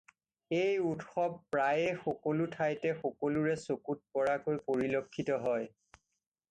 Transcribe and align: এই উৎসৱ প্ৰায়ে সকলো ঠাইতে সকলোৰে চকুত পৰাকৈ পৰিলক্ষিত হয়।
এই 0.59 0.77
উৎসৱ 0.91 1.35
প্ৰায়ে 1.55 1.91
সকলো 1.99 2.47
ঠাইতে 2.57 2.95
সকলোৰে 3.03 3.55
চকুত 3.67 4.03
পৰাকৈ 4.19 4.61
পৰিলক্ষিত 4.71 5.41
হয়। 5.47 5.71